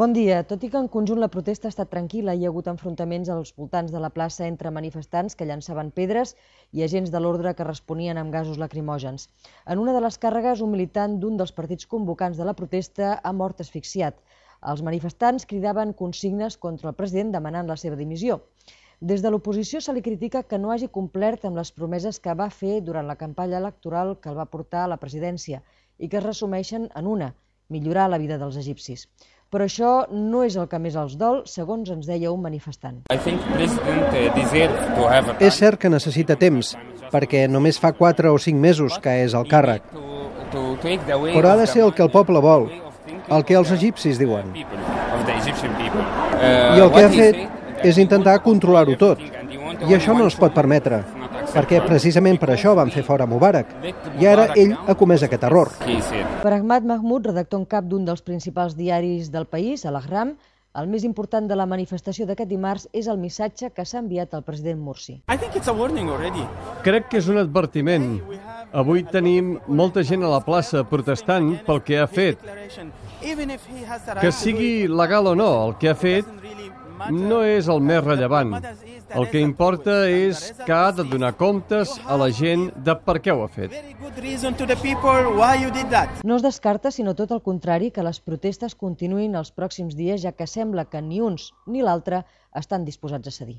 Bon 0.00 0.10
dia. 0.10 0.40
Tot 0.50 0.64
i 0.66 0.68
que 0.70 0.80
en 0.82 0.88
conjunt 0.90 1.20
la 1.22 1.28
protesta 1.30 1.68
ha 1.68 1.72
estat 1.72 1.88
tranquil·la, 1.92 2.32
hi 2.34 2.42
ha 2.42 2.48
hagut 2.50 2.66
enfrontaments 2.70 3.28
als 3.30 3.52
voltants 3.60 3.92
de 3.94 4.00
la 4.02 4.08
plaça 4.14 4.48
entre 4.50 4.72
manifestants 4.74 5.36
que 5.38 5.46
llançaven 5.46 5.92
pedres 5.98 6.32
i 6.72 6.82
agents 6.86 7.12
de 7.14 7.20
l'ordre 7.20 7.52
que 7.54 7.66
responien 7.68 8.18
amb 8.18 8.34
gasos 8.34 8.58
lacrimògens. 8.62 9.28
En 9.70 9.82
una 9.82 9.94
de 9.94 10.00
les 10.02 10.18
càrregues, 10.24 10.64
un 10.66 10.72
militant 10.72 11.14
d'un 11.22 11.36
dels 11.38 11.54
partits 11.60 11.86
convocants 11.92 12.40
de 12.42 12.48
la 12.48 12.56
protesta 12.62 13.12
ha 13.22 13.32
mort 13.42 13.62
asfixiat. 13.62 14.18
Els 14.72 14.82
manifestants 14.88 15.46
cridaven 15.52 15.94
consignes 16.02 16.58
contra 16.66 16.90
el 16.90 16.98
president 16.98 17.30
demanant 17.38 17.70
la 17.70 17.78
seva 17.84 18.00
dimissió. 18.02 18.40
Des 19.12 19.22
de 19.22 19.30
l'oposició 19.30 19.78
se 19.78 19.94
li 19.94 20.02
critica 20.02 20.42
que 20.42 20.58
no 20.58 20.74
hagi 20.74 20.90
complert 20.98 21.46
amb 21.46 21.62
les 21.62 21.70
promeses 21.78 22.18
que 22.18 22.34
va 22.42 22.50
fer 22.50 22.80
durant 22.90 23.06
la 23.06 23.20
campanya 23.22 23.62
electoral 23.62 24.16
que 24.18 24.34
el 24.34 24.42
va 24.42 24.50
portar 24.58 24.88
a 24.88 24.92
la 24.96 24.98
presidència 25.06 25.62
i 25.98 26.10
que 26.10 26.18
es 26.18 26.28
resumeixen 26.30 26.90
en 26.98 27.14
una, 27.14 27.30
millorar 27.68 28.08
la 28.10 28.18
vida 28.18 28.38
dels 28.38 28.56
egipcis. 28.60 29.08
Però 29.54 29.68
això 29.68 30.06
no 30.10 30.42
és 30.42 30.56
el 30.58 30.66
que 30.66 30.80
més 30.82 30.96
els 30.98 31.14
dol, 31.18 31.44
segons 31.46 31.90
ens 31.92 32.08
deia 32.08 32.32
un 32.32 32.42
manifestant. 32.42 33.04
És 35.38 35.54
cert 35.60 35.78
que 35.78 35.90
necessita 35.92 36.34
temps, 36.34 36.74
perquè 37.12 37.44
només 37.46 37.78
fa 37.78 37.92
4 37.94 38.32
o 38.34 38.38
5 38.38 38.58
mesos 38.58 38.98
que 38.98 39.22
és 39.22 39.34
al 39.34 39.46
càrrec. 39.46 39.86
Però 40.50 41.52
ha 41.52 41.56
de 41.60 41.68
ser 41.70 41.84
el 41.86 41.94
que 41.94 42.02
el 42.02 42.10
poble 42.10 42.42
vol, 42.42 42.66
el 43.30 43.44
que 43.46 43.54
els 43.54 43.70
egipcis 43.70 44.18
diuen. 44.18 44.50
I 44.58 44.64
el 46.80 46.90
que 46.90 47.04
ha 47.04 47.12
fet 47.14 47.84
és 47.84 47.98
intentar 48.02 48.40
controlar-ho 48.42 48.98
tot. 48.98 49.22
I 49.84 49.94
això 49.94 50.18
no 50.18 50.26
es 50.26 50.34
pot 50.40 50.54
permetre 50.54 51.04
perquè 51.54 51.80
precisament 51.86 52.40
per 52.42 52.50
això 52.54 52.74
van 52.76 52.90
fer 52.90 53.04
fora 53.06 53.26
Mubarak. 53.30 53.70
I 54.20 54.26
ara 54.26 54.48
ell 54.58 54.74
ha 54.74 54.96
comès 54.98 55.22
aquest 55.26 55.46
error. 55.46 55.70
Per 56.42 56.52
Ahmad 56.52 56.84
Mahmoud, 56.88 57.30
redactor 57.30 57.62
en 57.62 57.68
cap 57.70 57.86
d'un 57.88 58.04
dels 58.04 58.24
principals 58.26 58.74
diaris 58.76 59.30
del 59.32 59.46
país, 59.46 59.86
Al-Ahram, 59.86 60.34
el 60.74 60.88
més 60.90 61.04
important 61.06 61.44
de 61.46 61.54
la 61.54 61.68
manifestació 61.70 62.24
d'aquest 62.26 62.50
dimarts 62.50 62.88
és 62.98 63.06
el 63.06 63.18
missatge 63.22 63.68
que 63.70 63.84
s'ha 63.86 64.00
enviat 64.00 64.32
al 64.34 64.42
president 64.42 64.80
Mursi. 64.82 65.20
Crec 66.82 67.06
que 67.12 67.20
és 67.20 67.28
un 67.30 67.38
advertiment. 67.38 68.08
Avui 68.74 69.04
tenim 69.06 69.52
molta 69.68 70.02
gent 70.02 70.26
a 70.26 70.32
la 70.32 70.40
plaça 70.42 70.82
protestant 70.90 71.52
pel 71.68 71.78
que 71.86 72.00
ha 72.02 72.08
fet. 72.10 72.42
Que 74.18 74.32
sigui 74.34 74.88
legal 74.90 75.30
o 75.30 75.36
no, 75.38 75.52
el 75.68 75.78
que 75.78 75.92
ha 75.92 75.94
fet 75.94 76.26
no 77.14 77.44
és 77.46 77.70
el 77.70 77.78
més 77.78 78.02
rellevant. 78.02 78.56
El 79.14 79.28
que 79.30 79.40
importa 79.40 79.94
és 80.10 80.40
que 80.64 80.74
ha 80.74 80.90
de 80.92 81.04
donar 81.06 81.34
comptes 81.38 81.92
a 82.10 82.16
la 82.18 82.30
gent 82.34 82.66
de 82.86 82.96
per 83.06 83.20
què 83.22 83.34
ho 83.34 83.44
ha 83.44 83.50
fet. 83.52 83.74
No 86.24 86.38
es 86.38 86.46
descarta, 86.46 86.90
sinó 86.90 87.14
tot 87.14 87.34
el 87.36 87.42
contrari, 87.48 87.92
que 87.94 88.06
les 88.06 88.18
protestes 88.20 88.74
continuïn 88.74 89.38
els 89.38 89.52
pròxims 89.54 89.94
dies, 89.94 90.22
ja 90.26 90.32
que 90.32 90.48
sembla 90.50 90.88
que 90.90 91.02
ni 91.02 91.20
uns 91.22 91.52
ni 91.66 91.84
l'altre 91.86 92.24
estan 92.54 92.84
disposats 92.88 93.30
a 93.30 93.34
cedir. 93.34 93.52